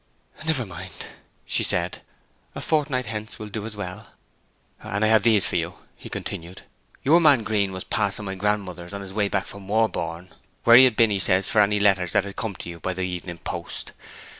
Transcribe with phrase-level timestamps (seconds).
[0.47, 1.05] 'Never mind,'
[1.45, 2.01] she said.
[2.55, 4.07] 'A fortnight hence will do as well.'
[4.81, 6.63] 'And I have these for you,' he continued.
[7.03, 10.29] 'Your man Green was passing my grandmother's on his way back from Warborne,
[10.63, 12.95] where he had been, he says, for any letters that had come for you by
[12.95, 13.91] the evening post.